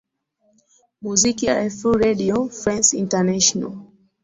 [1.03, 3.69] muziki rfi redio france international